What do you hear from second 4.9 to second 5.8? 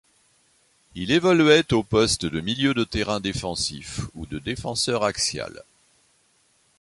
axial.